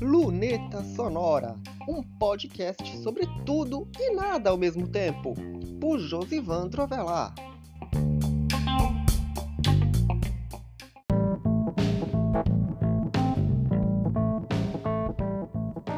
Luneta 0.00 0.84
Sonora, 0.94 1.56
um 1.88 2.02
podcast 2.02 2.98
sobre 2.98 3.26
tudo 3.44 3.88
e 3.98 4.14
nada 4.14 4.50
ao 4.50 4.56
mesmo 4.56 4.86
tempo, 4.86 5.34
por 5.80 5.98
Josivan 5.98 6.68
Trovelar. 6.68 7.34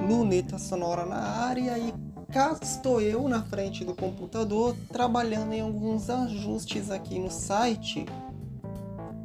Luneta 0.09 0.59
Sonora 0.59 1.05
na 1.05 1.19
área 1.19 1.79
e 1.79 1.93
cá 2.33 2.59
estou 2.63 3.01
eu 3.01 3.29
na 3.29 3.43
frente 3.43 3.85
do 3.85 3.95
computador 3.95 4.75
trabalhando 4.91 5.53
em 5.53 5.61
alguns 5.61 6.09
ajustes 6.09 6.91
aqui 6.91 7.19
no 7.19 7.31
site 7.31 8.07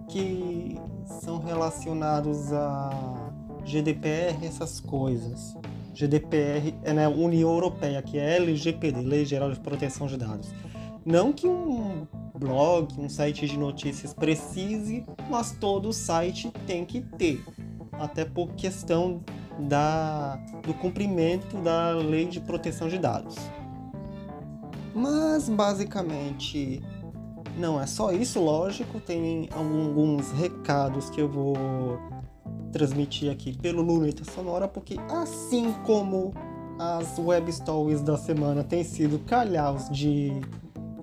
que 0.10 0.78
são 1.06 1.40
relacionados 1.40 2.52
a 2.52 3.32
GDPR, 3.64 4.46
essas 4.46 4.80
coisas. 4.80 5.56
GDPR 5.94 6.76
é 6.84 6.92
na 6.92 7.08
né, 7.10 7.16
União 7.16 7.50
Europeia, 7.50 8.02
que 8.02 8.18
é 8.18 8.36
LGPD, 8.36 9.02
Lei 9.02 9.26
Geral 9.26 9.52
de 9.52 9.60
Proteção 9.60 10.08
de 10.08 10.18
Dados. 10.18 10.50
Não 11.06 11.32
que 11.32 11.48
um 11.48 12.06
blog, 12.38 13.00
um 13.00 13.08
site 13.08 13.48
de 13.48 13.58
notícias 13.58 14.14
precise, 14.14 15.06
mas 15.30 15.52
todo 15.52 15.94
site 15.94 16.52
tem 16.68 16.84
que 16.84 17.02
ter. 17.02 17.44
Até 17.94 18.26
por 18.26 18.50
questão 18.56 19.24
da, 19.60 20.36
do 20.64 20.74
cumprimento 20.74 21.58
da 21.58 21.92
lei 21.92 22.26
de 22.26 22.42
proteção 22.42 22.90
de 22.90 22.98
dados. 22.98 23.36
Mas 24.94 25.48
basicamente 25.50 26.82
não 27.58 27.80
é 27.80 27.86
só 27.86 28.12
isso, 28.12 28.40
lógico, 28.40 29.00
tem 29.00 29.50
alguns 29.52 30.32
recados 30.32 31.10
que 31.10 31.22
eu 31.22 31.30
vou 31.30 31.56
transmitir 32.72 33.32
aqui 33.32 33.58
pelo 33.58 33.82
Luneta 33.82 34.24
Sonora, 34.26 34.68
porque 34.68 34.98
assim 35.10 35.74
como 35.86 36.34
as 36.78 37.18
web 37.18 37.52
stories 37.52 38.02
da 38.02 38.18
semana 38.18 38.64
têm 38.64 38.84
sido 38.84 39.20
calhaus 39.20 39.90
de 39.90 40.32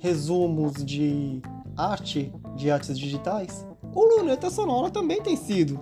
resumos 0.01 0.85
de 0.85 1.41
arte, 1.77 2.33
de 2.57 2.71
artes 2.71 2.98
digitais, 2.98 3.67
o 3.95 4.05
Luneta 4.05 4.51
Sonora 4.51 4.91
também 4.91 5.23
tem 5.23 5.37
sido. 5.37 5.81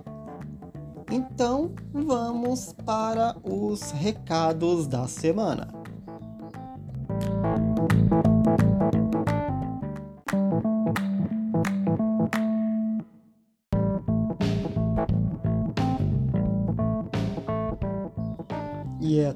Então, 1.11 1.73
vamos 1.91 2.73
para 2.85 3.35
os 3.43 3.91
recados 3.91 4.87
da 4.87 5.07
semana. 5.07 5.80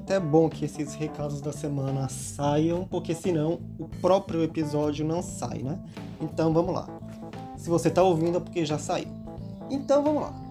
Até 0.06 0.20
bom 0.20 0.48
que 0.48 0.64
esses 0.64 0.94
recados 0.94 1.40
da 1.40 1.52
semana 1.52 2.08
saiam, 2.08 2.84
porque 2.84 3.12
senão 3.12 3.58
o 3.76 3.88
próprio 4.00 4.44
episódio 4.44 5.04
não 5.04 5.20
sai, 5.20 5.58
né? 5.58 5.80
Então 6.20 6.52
vamos 6.52 6.72
lá. 6.72 6.88
Se 7.56 7.68
você 7.68 7.88
está 7.88 8.04
ouvindo 8.04 8.38
é 8.38 8.40
porque 8.40 8.64
já 8.64 8.78
saiu. 8.78 9.08
Então 9.68 10.04
vamos 10.04 10.22
lá 10.22 10.46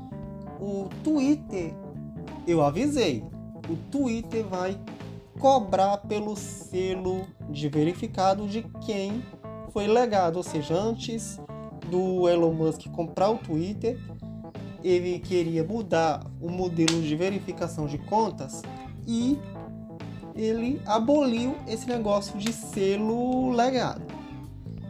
o 0.60 0.90
Twitter, 1.04 1.74
eu 2.48 2.62
avisei, 2.62 3.24
o 3.70 3.76
Twitter 3.92 4.46
vai 4.46 4.78
cobrar 5.40 5.98
pelo 5.98 6.36
selo 6.36 7.26
de 7.50 7.68
verificado 7.68 8.48
de 8.48 8.64
quem 8.86 9.24
foi 9.72 9.88
legado, 9.88 10.38
ou 10.38 10.44
seja, 10.44 10.76
antes 10.76 11.40
do 11.90 12.28
Elon 12.30 12.54
Musk 12.54 12.88
comprar 12.88 13.30
o 13.30 13.38
Twitter, 13.38 14.00
ele 14.84 15.20
queria 15.20 15.64
mudar 15.64 16.26
o 16.40 16.50
modelo 16.50 17.02
de 17.02 17.16
verificação 17.16 17.86
de 17.88 17.98
contas 17.98 18.62
e 19.08 19.40
ele 20.36 20.82
aboliu 20.86 21.56
esse 21.68 21.88
negócio 21.88 22.38
de 22.38 22.52
selo 22.52 23.52
legado. 23.52 24.02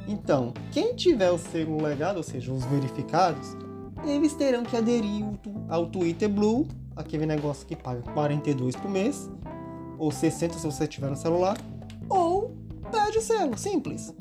Então, 0.08 0.54
quem 0.72 0.96
tiver 0.96 1.32
o 1.32 1.38
selo 1.38 1.82
legado, 1.82 2.18
ou 2.18 2.24
seja, 2.24 2.52
os 2.52 2.64
verificados, 2.66 3.56
eles 4.06 4.34
terão 4.34 4.64
que 4.64 4.78
aderir 4.78 5.26
ao 5.68 5.88
Twitter 5.88 6.30
Blue, 6.30 6.68
aquele 6.96 7.26
negócio 7.26 7.66
que 7.66 7.76
paga 7.76 8.02
42 8.14 8.76
por 8.76 8.90
mês, 8.90 9.30
ou 9.98 10.12
60 10.12 10.56
se 10.56 10.66
você 10.66 10.88
tiver 10.88 11.10
no 11.10 11.16
celular, 11.16 11.58
ou 12.10 12.56
perde 12.92 13.18
o 13.18 13.22
selo, 13.22 13.58
simples. 13.58 14.14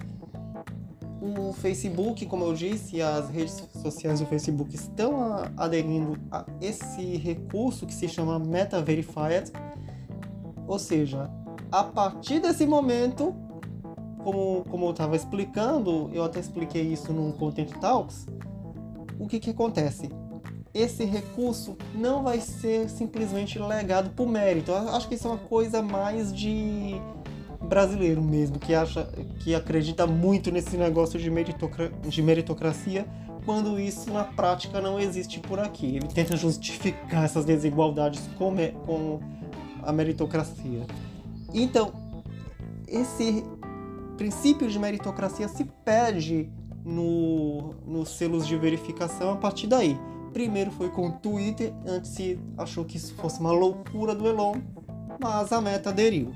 O 1.26 1.54
Facebook, 1.54 2.26
como 2.26 2.44
eu 2.44 2.52
disse, 2.52 3.00
as 3.00 3.30
redes 3.30 3.66
sociais 3.80 4.20
do 4.20 4.26
Facebook 4.26 4.74
estão 4.74 5.42
aderindo 5.56 6.18
a 6.30 6.44
esse 6.60 7.16
recurso 7.16 7.86
que 7.86 7.94
se 7.94 8.06
chama 8.06 8.38
Meta 8.38 8.82
Verified, 8.82 9.50
ou 10.66 10.78
seja, 10.78 11.30
a 11.72 11.82
partir 11.82 12.40
desse 12.40 12.66
momento, 12.66 13.34
como, 14.22 14.66
como 14.68 14.84
eu 14.84 14.90
estava 14.90 15.16
explicando, 15.16 16.10
eu 16.12 16.22
até 16.22 16.40
expliquei 16.40 16.82
isso 16.82 17.10
no 17.10 17.32
Content 17.32 17.70
Talks, 17.80 18.26
o 19.18 19.26
que, 19.26 19.40
que 19.40 19.48
acontece? 19.48 20.10
Esse 20.74 21.06
recurso 21.06 21.74
não 21.94 22.22
vai 22.22 22.38
ser 22.38 22.90
simplesmente 22.90 23.58
legado 23.58 24.10
por 24.10 24.28
mérito. 24.28 24.72
Eu 24.72 24.90
acho 24.90 25.08
que 25.08 25.14
isso 25.14 25.26
é 25.26 25.30
uma 25.30 25.38
coisa 25.38 25.80
mais 25.80 26.30
de 26.34 27.00
brasileiro 27.64 28.22
mesmo, 28.22 28.58
que 28.58 28.75
acha 28.75 29.08
que 29.41 29.54
acredita 29.54 30.06
muito 30.06 30.50
nesse 30.50 30.76
negócio 30.76 31.19
de, 31.19 31.30
meritocra 31.30 31.91
de 32.06 32.22
meritocracia, 32.22 33.06
quando 33.44 33.78
isso 33.78 34.10
na 34.12 34.25
prática 34.25 34.80
não 34.80 34.98
existe 34.98 35.38
por 35.41 35.58
aqui. 35.58 35.97
Ele 35.97 36.08
tenta 36.08 36.36
justificar 36.36 37.25
essas 37.25 37.44
desigualdades 37.44 38.22
com, 38.38 38.54
com 38.86 39.20
a 39.82 39.92
meritocracia. 39.92 40.86
Então, 41.52 41.92
esse 42.86 43.44
princípio 44.16 44.69
de 44.69 44.78
meritocracia 44.78 45.48
se 45.48 45.64
perde 45.84 46.50
no, 46.84 47.75
nos 47.86 48.10
selos 48.10 48.46
de 48.46 48.56
verificação 48.56 49.32
a 49.32 49.36
partir 49.36 49.66
daí. 49.66 49.98
Primeiro 50.32 50.70
foi 50.72 50.91
com 50.91 51.08
o 51.08 51.12
Twitter, 51.12 51.72
antes 51.86 52.10
se 52.10 52.38
achou 52.58 52.84
que 52.84 52.96
isso 52.96 53.14
fosse 53.14 53.41
uma 53.41 53.52
loucura 53.52 54.14
do 54.14 54.26
Elon, 54.26 54.56
mas 55.20 55.52
a 55.52 55.60
meta 55.60 55.91
aderiu. 55.91 56.32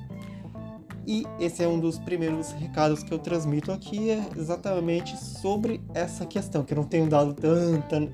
E 1.10 1.26
esse 1.40 1.64
é 1.64 1.66
um 1.66 1.80
dos 1.80 1.98
primeiros 1.98 2.52
recados 2.52 3.02
que 3.02 3.14
eu 3.14 3.18
transmito 3.18 3.72
aqui, 3.72 4.10
é 4.10 4.28
exatamente 4.36 5.16
sobre 5.16 5.80
essa 5.94 6.26
questão, 6.26 6.62
que 6.62 6.74
eu 6.74 6.76
não 6.76 6.84
tenho 6.84 7.08
dado 7.08 7.32
tanta 7.32 8.12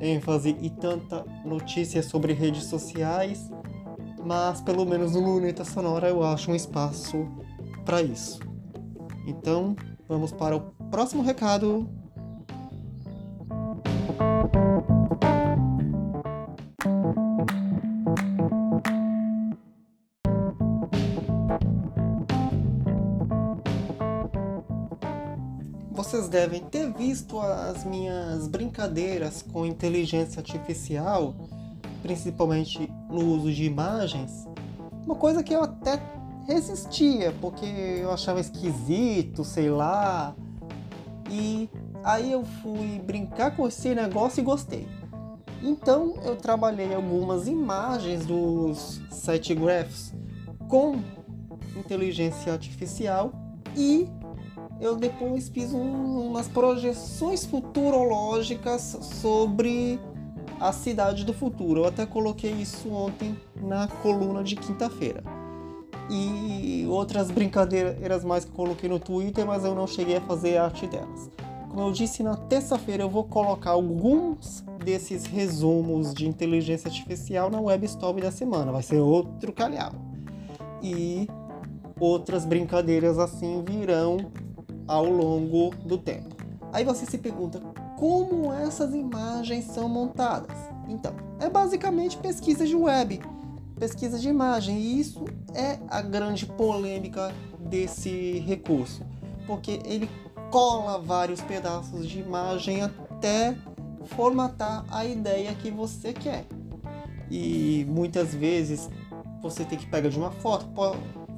ênfase 0.00 0.56
e 0.60 0.70
tanta 0.70 1.24
notícia 1.44 2.00
sobre 2.00 2.32
redes 2.32 2.66
sociais, 2.66 3.50
mas 4.24 4.60
pelo 4.60 4.86
menos 4.86 5.14
no 5.14 5.20
Luneta 5.20 5.64
Sonora 5.64 6.10
eu 6.10 6.22
acho 6.22 6.52
um 6.52 6.54
espaço 6.54 7.26
para 7.84 8.00
isso. 8.00 8.38
Então, 9.26 9.74
vamos 10.08 10.30
para 10.30 10.54
o 10.54 10.60
próximo 10.92 11.24
recado. 11.24 11.90
Devem 26.32 26.62
ter 26.62 26.90
visto 26.90 27.38
as 27.38 27.84
minhas 27.84 28.48
brincadeiras 28.48 29.42
com 29.42 29.66
inteligência 29.66 30.40
artificial, 30.40 31.34
principalmente 32.00 32.90
no 33.10 33.36
uso 33.36 33.52
de 33.52 33.64
imagens. 33.64 34.48
Uma 35.04 35.14
coisa 35.14 35.42
que 35.42 35.52
eu 35.54 35.62
até 35.62 36.00
resistia, 36.46 37.34
porque 37.38 37.66
eu 37.66 38.10
achava 38.10 38.40
esquisito, 38.40 39.44
sei 39.44 39.68
lá, 39.68 40.34
e 41.30 41.68
aí 42.02 42.32
eu 42.32 42.44
fui 42.62 42.98
brincar 43.04 43.54
com 43.54 43.68
esse 43.68 43.94
negócio 43.94 44.40
e 44.40 44.42
gostei. 44.42 44.88
Então 45.62 46.14
eu 46.24 46.34
trabalhei 46.34 46.94
algumas 46.94 47.46
imagens 47.46 48.24
dos 48.24 49.02
site 49.10 49.54
graphs 49.54 50.14
com 50.66 50.98
inteligência 51.76 52.54
artificial 52.54 53.32
e 53.76 54.08
eu 54.82 54.96
depois 54.96 55.48
fiz 55.48 55.72
um, 55.72 56.26
umas 56.26 56.48
projeções 56.48 57.44
futurológicas 57.44 58.98
sobre 59.00 60.00
a 60.58 60.72
cidade 60.72 61.24
do 61.24 61.32
futuro. 61.32 61.82
Eu 61.82 61.84
até 61.86 62.04
coloquei 62.04 62.50
isso 62.50 62.90
ontem 62.90 63.38
na 63.62 63.86
coluna 63.86 64.42
de 64.42 64.56
quinta-feira. 64.56 65.22
E 66.10 66.84
outras 66.88 67.30
brincadeiras 67.30 68.24
mais 68.24 68.44
que 68.44 68.50
coloquei 68.50 68.88
no 68.88 68.98
Twitter, 68.98 69.46
mas 69.46 69.64
eu 69.64 69.72
não 69.72 69.86
cheguei 69.86 70.16
a 70.16 70.20
fazer 70.20 70.56
arte 70.56 70.88
delas. 70.88 71.30
Como 71.70 71.80
eu 71.80 71.92
disse, 71.92 72.24
na 72.24 72.34
terça-feira 72.34 73.04
eu 73.04 73.08
vou 73.08 73.22
colocar 73.22 73.70
alguns 73.70 74.64
desses 74.84 75.24
resumos 75.24 76.12
de 76.12 76.26
inteligência 76.26 76.88
artificial 76.88 77.48
na 77.48 77.60
web 77.60 77.86
stop 77.86 78.20
da 78.20 78.32
semana. 78.32 78.72
Vai 78.72 78.82
ser 78.82 78.98
outro 78.98 79.52
calhau. 79.52 79.92
E 80.82 81.28
outras 82.00 82.44
brincadeiras 82.44 83.16
assim 83.16 83.62
virão 83.64 84.18
ao 84.86 85.04
longo 85.04 85.74
do 85.84 85.98
tempo. 85.98 86.34
Aí 86.72 86.84
você 86.84 87.04
se 87.04 87.18
pergunta 87.18 87.60
como 87.98 88.52
essas 88.52 88.94
imagens 88.94 89.66
são 89.66 89.88
montadas. 89.88 90.56
Então, 90.88 91.14
é 91.38 91.48
basicamente 91.48 92.16
pesquisa 92.16 92.66
de 92.66 92.74
web, 92.74 93.20
pesquisa 93.78 94.18
de 94.18 94.28
imagem, 94.28 94.78
e 94.78 95.00
isso 95.00 95.24
é 95.54 95.78
a 95.88 96.00
grande 96.02 96.46
polêmica 96.46 97.32
desse 97.58 98.38
recurso, 98.40 99.02
porque 99.46 99.80
ele 99.84 100.08
cola 100.50 100.98
vários 100.98 101.40
pedaços 101.40 102.08
de 102.08 102.20
imagem 102.20 102.82
até 102.82 103.56
formatar 104.04 104.84
a 104.90 105.04
ideia 105.04 105.54
que 105.54 105.70
você 105.70 106.12
quer. 106.12 106.44
E 107.30 107.86
muitas 107.88 108.34
vezes 108.34 108.90
você 109.40 109.64
tem 109.64 109.78
que 109.78 109.86
pegar 109.86 110.10
de 110.10 110.18
uma 110.18 110.30
foto, 110.30 110.66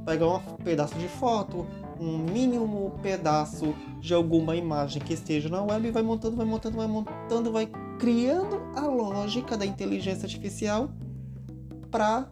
pegar 0.05 0.29
um 0.29 0.41
pedaço 0.65 0.95
de 0.97 1.09
foto, 1.09 1.67
um 2.01 2.19
mínimo 2.19 2.93
pedaço 3.03 3.75
de 4.01 4.13
alguma 4.15 4.57
imagem 4.57 5.01
que 5.01 5.15
esteja 5.15 5.49
na 5.49 5.63
web 5.63 5.89
e 5.89 5.91
vai 5.91 6.03
montando, 6.03 6.37
vai 6.37 6.47
montando, 6.47 6.77
vai 6.77 6.87
montando, 6.87 7.53
vai 7.53 7.69
criando 7.99 8.61
a 8.75 8.87
lógica 8.87 9.57
da 9.57 9.65
inteligência 9.65 10.27
artificial 10.27 10.91
para 11.91 12.29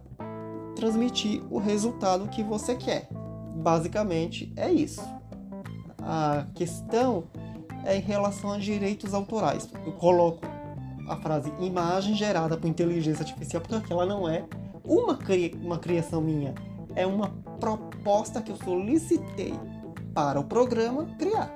transmitir 0.74 1.42
o 1.50 1.58
resultado 1.58 2.28
que 2.28 2.42
você 2.42 2.74
quer. 2.74 3.08
Basicamente 3.56 4.52
é 4.56 4.70
isso. 4.70 5.02
A 5.98 6.46
questão 6.54 7.24
é 7.84 7.96
em 7.96 8.00
relação 8.00 8.52
a 8.52 8.58
direitos 8.58 9.14
autorais. 9.14 9.68
Eu 9.86 9.92
coloco 9.92 10.44
a 11.08 11.16
frase 11.16 11.52
imagem 11.60 12.14
gerada 12.14 12.56
por 12.56 12.68
inteligência 12.68 13.22
artificial 13.22 13.60
porque 13.60 13.76
aquela 13.76 14.06
não 14.06 14.28
é 14.28 14.44
uma, 14.84 15.16
cri 15.16 15.54
uma 15.62 15.78
criação 15.78 16.20
minha, 16.20 16.54
é 16.94 17.06
uma 17.06 17.28
proposta 17.60 18.40
que 18.40 18.50
eu 18.50 18.56
solicitei 18.56 19.54
para 20.14 20.40
o 20.40 20.44
programa 20.44 21.06
criar. 21.18 21.52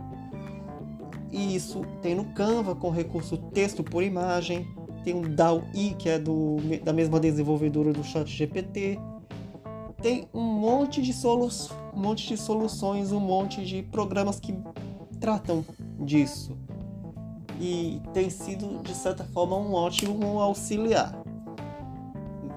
E 1.30 1.54
isso 1.54 1.82
tem 2.00 2.14
no 2.14 2.26
Canva 2.26 2.74
com 2.74 2.90
recurso 2.90 3.36
texto 3.36 3.82
por 3.82 4.02
imagem, 4.02 4.66
tem 5.04 5.18
o 5.18 5.28
DAL-I 5.28 5.94
que 5.98 6.08
é 6.08 6.18
do, 6.18 6.56
da 6.82 6.92
mesma 6.92 7.20
desenvolvedora 7.20 7.92
do 7.92 8.02
ChatGPT, 8.02 8.98
tem 10.00 10.28
um 10.32 10.42
monte 10.42 11.02
de 11.02 11.12
solu 11.12 11.48
um 11.94 12.00
monte 12.00 12.28
de 12.28 12.36
soluções, 12.36 13.10
um 13.10 13.20
monte 13.20 13.64
de 13.64 13.82
programas 13.82 14.38
que 14.38 14.54
tratam 15.18 15.64
disso. 16.00 16.56
E 17.58 18.02
tem 18.12 18.28
sido, 18.28 18.82
de 18.82 18.94
certa 18.94 19.24
forma, 19.24 19.56
um 19.56 19.72
ótimo 19.72 20.40
auxiliar. 20.40 21.18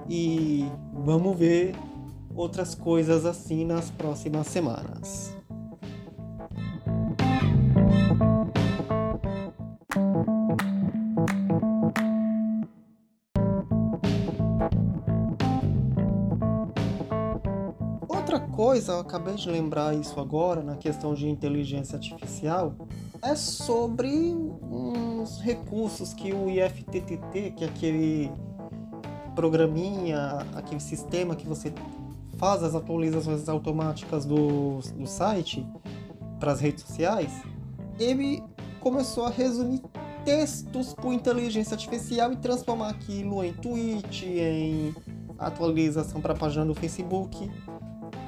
E 0.10 0.68
vamos 0.94 1.38
ver 1.38 1.74
outras 2.36 2.76
coisas 2.76 3.26
assim 3.26 3.66
nas 3.66 3.90
próximas 3.90 4.48
semanas. 4.48 5.40
coisa, 18.60 18.92
eu 18.92 19.00
acabei 19.00 19.36
de 19.36 19.50
lembrar 19.50 19.96
isso 19.96 20.20
agora, 20.20 20.62
na 20.62 20.76
questão 20.76 21.14
de 21.14 21.30
inteligência 21.30 21.96
artificial, 21.96 22.76
é 23.22 23.34
sobre 23.34 24.10
uns 24.10 25.40
recursos 25.40 26.14
que 26.14 26.34
o 26.34 26.50
IFTTT, 26.50 27.52
que 27.56 27.64
é 27.64 27.68
aquele 27.68 28.32
programinha, 29.34 30.46
aquele 30.54 30.82
sistema 30.82 31.38
que 31.38 31.48
você 31.48 31.74
faz 32.40 32.64
as 32.64 32.74
atualizações 32.74 33.48
automáticas 33.48 34.26
do, 34.26 34.80
do 34.96 35.06
site 35.06 35.68
para 36.40 36.54
as 36.54 36.62
redes 36.62 36.86
sociais, 36.86 37.32
ele 38.00 38.42
começou 38.80 39.26
a 39.26 39.30
resumir 39.30 39.84
textos 40.24 40.94
por 40.94 41.14
inteligência 41.14 41.76
artificial 41.76 42.32
e 42.32 42.38
transformar 42.38 42.90
aquilo 42.90 43.44
em 43.44 43.54
tweet, 43.54 44.26
em 44.26 44.96
atualização 45.38 46.22
para 46.22 46.34
a 46.34 46.36
página 46.36 46.66
do 46.66 46.74
Facebook. 46.74 47.52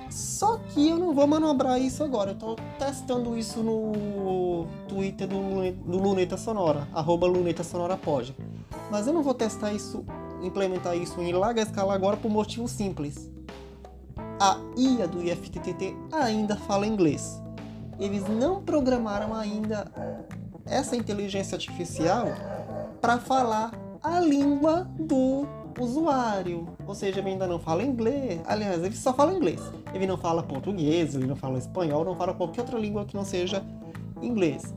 Só 0.10 0.58
que 0.58 0.90
eu 0.90 0.98
não 0.98 1.14
vou 1.14 1.26
manobrar 1.26 1.80
isso 1.82 2.04
agora. 2.04 2.32
Eu 2.32 2.36
tô 2.36 2.56
testando 2.78 3.38
isso 3.38 3.64
no 3.64 4.68
Twitter 4.90 5.26
do, 5.26 5.72
do 5.90 5.98
Luneta 5.98 6.36
Sonora, 6.36 6.86
arroba 6.94 7.28
Luneta 7.28 7.64
Sonora 7.64 7.96
pode. 7.96 8.36
Mas 8.90 9.08
eu 9.08 9.14
não 9.14 9.24
vou 9.24 9.34
testar 9.34 9.72
isso, 9.72 10.04
implementar 10.42 10.98
isso 10.98 11.22
em 11.22 11.32
larga 11.32 11.62
escala 11.62 11.94
agora 11.94 12.18
por 12.18 12.30
motivo 12.30 12.68
simples. 12.68 13.31
A 14.44 14.58
IA 14.76 15.08
do 15.08 15.22
IFTTT 15.22 15.96
ainda 16.12 16.56
fala 16.56 16.88
inglês. 16.88 17.40
Eles 18.00 18.28
não 18.28 18.60
programaram 18.60 19.36
ainda 19.36 19.86
essa 20.66 20.96
inteligência 20.96 21.56
artificial 21.56 22.26
para 23.00 23.20
falar 23.20 23.72
a 24.02 24.20
língua 24.20 24.90
do 24.98 25.46
usuário. 25.80 26.68
Ou 26.88 26.96
seja, 26.96 27.20
ele 27.20 27.30
ainda 27.30 27.46
não 27.46 27.60
fala 27.60 27.84
inglês. 27.84 28.42
Aliás, 28.48 28.84
ele 28.84 28.96
só 28.96 29.14
fala 29.14 29.32
inglês. 29.32 29.62
Ele 29.94 30.08
não 30.08 30.18
fala 30.18 30.42
português, 30.42 31.14
ele 31.14 31.28
não 31.28 31.36
fala 31.36 31.60
espanhol, 31.60 32.04
não 32.04 32.16
fala 32.16 32.34
qualquer 32.34 32.62
outra 32.62 32.80
língua 32.80 33.06
que 33.06 33.16
não 33.16 33.24
seja 33.24 33.64
inglês. 34.24 34.74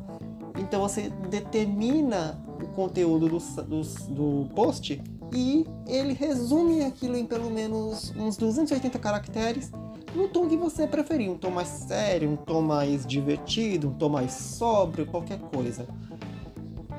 Então 0.58 0.82
você 0.82 1.08
determina 1.30 2.38
o 2.62 2.66
conteúdo 2.74 3.30
do, 3.30 3.38
do, 3.38 3.80
do 4.10 4.54
post 4.54 5.02
e 5.34 5.66
ele 5.88 6.12
resume 6.12 6.84
aquilo 6.84 7.16
em 7.16 7.26
pelo 7.26 7.50
menos 7.50 8.12
uns 8.16 8.36
280 8.36 8.98
caracteres 9.00 9.72
no 10.14 10.28
tom 10.28 10.48
que 10.48 10.56
você 10.56 10.86
preferir, 10.86 11.28
um 11.28 11.36
tom 11.36 11.50
mais 11.50 11.66
sério, 11.66 12.30
um 12.30 12.36
tom 12.36 12.62
mais 12.62 13.04
divertido, 13.04 13.88
um 13.88 13.94
tom 13.94 14.10
mais 14.10 14.32
sóbrio, 14.32 15.06
qualquer 15.06 15.40
coisa. 15.40 15.88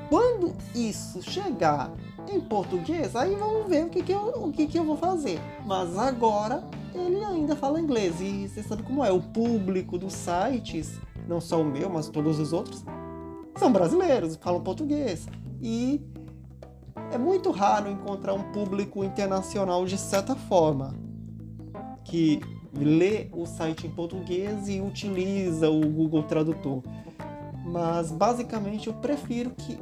Quando 0.10 0.54
isso 0.76 1.22
chegar 1.22 1.94
em 2.30 2.42
português, 2.42 3.16
aí 3.16 3.34
vamos 3.36 3.70
ver 3.70 3.86
o 3.86 3.90
que, 3.90 4.04
que, 4.04 4.12
eu, 4.12 4.44
o 4.44 4.52
que, 4.52 4.68
que 4.68 4.78
eu 4.78 4.84
vou 4.84 4.98
fazer. 4.98 5.40
Mas 5.66 5.98
agora 5.98 6.62
ele 6.94 7.24
ainda 7.24 7.56
fala 7.56 7.80
inglês. 7.80 8.20
E 8.20 8.50
você 8.50 8.62
sabe 8.62 8.84
como 8.84 9.04
é, 9.04 9.12
o 9.12 9.22
público 9.22 9.98
dos 9.98 10.14
sites, 10.14 11.00
não 11.26 11.40
só 11.40 11.62
o 11.62 11.66
meu, 11.66 11.90
mas 11.90 12.10
todos 12.10 12.38
os 12.38 12.52
outros, 12.52 12.84
são 13.56 13.72
brasileiros, 13.72 14.36
falam 14.36 14.62
português. 14.62 15.26
E 15.62 16.02
é 17.16 17.18
muito 17.18 17.50
raro 17.50 17.90
encontrar 17.90 18.34
um 18.34 18.52
público 18.52 19.02
internacional 19.02 19.86
de 19.86 19.98
certa 19.98 20.36
forma 20.36 20.94
que 22.04 22.42
lê 22.74 23.30
o 23.32 23.46
site 23.46 23.88
em 23.88 23.90
português 23.90 24.68
e 24.68 24.82
utiliza 24.82 25.70
o 25.70 25.80
Google 25.80 26.24
Tradutor. 26.24 26.84
Mas 27.66 28.12
basicamente 28.12 28.88
eu 28.88 28.94
prefiro 28.96 29.52
que 29.52 29.80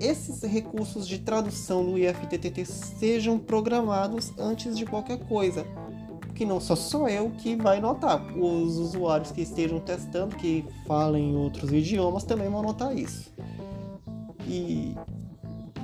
esses 0.00 0.42
recursos 0.42 1.06
de 1.06 1.18
tradução 1.18 1.84
do 1.84 1.98
IFTTT 1.98 2.64
sejam 2.64 3.38
programados 3.38 4.32
antes 4.38 4.76
de 4.76 4.86
qualquer 4.86 5.18
coisa. 5.26 5.66
Porque 6.18 6.46
não 6.46 6.60
só 6.60 6.74
sou 6.74 7.06
eu 7.06 7.30
que 7.30 7.54
vai 7.54 7.78
notar, 7.78 8.20
os 8.36 8.78
usuários 8.78 9.30
que 9.30 9.42
estejam 9.42 9.78
testando, 9.80 10.34
que 10.34 10.64
falem 10.86 11.36
outros 11.36 11.70
idiomas, 11.70 12.24
também 12.24 12.48
vão 12.48 12.62
notar 12.62 12.96
isso. 12.96 13.32
E 14.48 14.94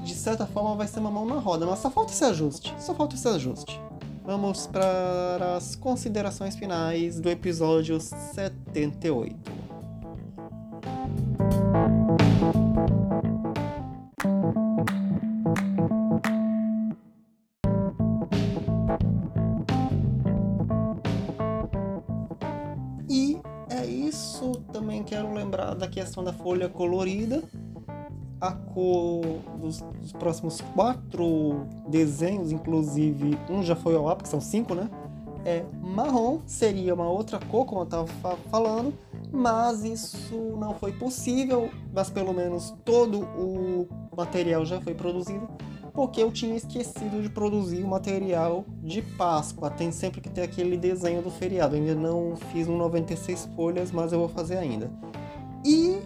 de 0.03 0.15
certa 0.15 0.47
forma 0.47 0.75
vai 0.75 0.87
ser 0.87 1.01
uma 1.01 1.11
mão 1.11 1.27
na 1.27 1.37
roda, 1.37 1.67
mas 1.67 1.79
só 1.79 1.91
falta 1.91 2.13
esse 2.13 2.25
ajuste, 2.25 2.75
só 2.79 2.95
falta 2.95 3.15
esse 3.15 3.29
ajuste. 3.29 3.81
Vamos 4.25 4.67
para 4.67 5.57
as 5.57 5.75
considerações 5.75 6.55
finais 6.57 7.19
do 7.21 7.29
episódio 7.29 7.99
78. 8.01 9.61
quero 25.11 25.35
lembrar 25.35 25.75
da 25.75 25.89
questão 25.89 26.23
da 26.23 26.33
folha 26.33 26.69
colorida. 26.69 27.43
A 28.41 28.53
cor 28.53 29.23
dos, 29.59 29.81
dos 29.81 30.13
próximos 30.13 30.61
quatro 30.75 31.67
desenhos, 31.89 32.53
inclusive 32.53 33.39
um 33.49 33.63
já 33.63 33.77
foi 33.77 33.95
ao 33.95 34.09
ar, 34.09 34.17
porque 34.17 34.31
são 34.31 34.41
cinco, 34.41 34.75
né? 34.75 34.89
É 35.45 35.65
marrom, 35.81 36.41
seria 36.47 36.95
uma 36.95 37.09
outra 37.09 37.39
cor, 37.39 37.65
como 37.65 37.81
eu 37.81 37.85
estava 37.85 38.07
falando, 38.51 38.93
mas 39.33 39.85
isso 39.85 40.37
não 40.59 40.75
foi 40.75 40.93
possível, 40.93 41.71
mas 41.93 42.11
pelo 42.11 42.33
menos 42.33 42.75
todo 42.85 43.21
o 43.21 43.89
material 44.15 44.65
já 44.67 44.81
foi 44.81 44.95
produzido 44.95 45.49
porque 45.93 46.23
eu 46.23 46.31
tinha 46.31 46.57
esquecido 46.57 47.21
de 47.23 47.29
produzir 47.29 47.83
o 47.83 47.89
material 47.89 48.65
de 48.83 49.03
Páscoa. 49.03 49.71
Tem 49.71 49.91
sempre 49.93 50.21
que 50.21 50.31
ter 50.31 50.43
aquele 50.43 50.77
desenho 50.77 51.23
do 51.23 51.31
feriado. 51.31 51.77
Eu 51.77 51.81
ainda 51.81 51.95
não 51.95 52.37
fiz 52.53 52.69
um 52.69 52.77
96 52.77 53.49
folhas, 53.57 53.91
mas 53.91 54.13
eu 54.13 54.19
vou 54.19 54.29
fazer 54.29 54.57
ainda. 54.57 54.91
E 55.65 56.00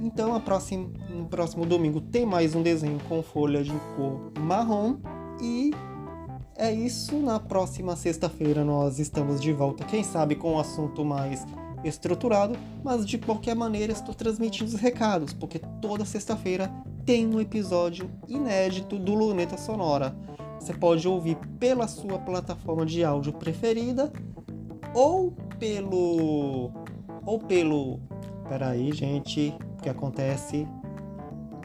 então 0.00 0.38
próxima, 0.40 0.88
no 1.08 1.26
próximo 1.26 1.66
domingo 1.66 2.00
tem 2.00 2.24
mais 2.24 2.54
um 2.54 2.62
desenho 2.62 2.98
com 3.08 3.22
folha 3.22 3.62
de 3.62 3.72
cor 3.96 4.32
marrom 4.40 4.96
e 5.40 5.72
é 6.56 6.72
isso. 6.72 7.16
Na 7.18 7.38
próxima 7.38 7.96
sexta-feira 7.96 8.64
nós 8.64 8.98
estamos 8.98 9.40
de 9.40 9.52
volta, 9.52 9.84
quem 9.84 10.02
sabe 10.02 10.34
com 10.34 10.54
um 10.54 10.58
assunto 10.58 11.04
mais 11.04 11.46
estruturado, 11.84 12.56
mas 12.84 13.06
de 13.06 13.18
qualquer 13.18 13.54
maneira 13.54 13.92
estou 13.92 14.14
transmitindo 14.14 14.66
os 14.66 14.74
recados, 14.74 15.32
porque 15.32 15.58
toda 15.80 16.04
sexta-feira 16.04 16.70
tem 17.06 17.26
um 17.26 17.40
episódio 17.40 18.10
inédito 18.28 18.98
do 18.98 19.14
Luneta 19.14 19.56
Sonora. 19.56 20.14
Você 20.58 20.74
pode 20.74 21.08
ouvir 21.08 21.36
pela 21.58 21.88
sua 21.88 22.18
plataforma 22.18 22.84
de 22.84 23.02
áudio 23.02 23.32
preferida 23.32 24.12
ou 24.94 25.32
pelo 25.58 26.70
ou 27.24 27.38
pelo 27.38 27.98
Peraí, 28.50 28.90
gente, 28.92 29.54
que 29.80 29.88
acontece? 29.88 30.66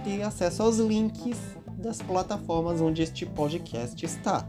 ter 0.03 0.23
acesso 0.23 0.63
aos 0.63 0.77
links 0.77 1.37
das 1.77 2.01
plataformas 2.01 2.81
onde 2.81 3.03
este 3.03 3.25
podcast 3.25 4.05
está. 4.05 4.45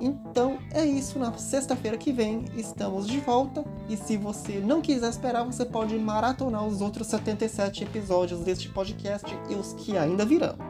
Então 0.00 0.58
é 0.72 0.84
isso, 0.84 1.18
na 1.18 1.32
sexta-feira 1.34 1.98
que 1.98 2.10
vem 2.10 2.46
estamos 2.56 3.06
de 3.06 3.20
volta. 3.20 3.62
E 3.88 3.96
se 3.96 4.16
você 4.16 4.58
não 4.58 4.80
quiser 4.80 5.10
esperar, 5.10 5.44
você 5.44 5.64
pode 5.64 5.96
maratonar 5.98 6.66
os 6.66 6.80
outros 6.80 7.06
77 7.08 7.84
episódios 7.84 8.40
deste 8.40 8.70
podcast 8.70 9.28
e 9.50 9.54
os 9.54 9.74
que 9.74 9.98
ainda 9.98 10.24
virão. 10.24 10.69